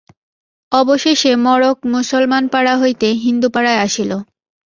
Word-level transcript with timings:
অবশেষে 0.71 1.31
মড়ক 1.45 1.77
মুসলমানপাড়া 1.93 2.73
হইতে 2.81 3.07
হিন্দুপাড়ায় 3.23 3.81
আসিল। 3.85 4.11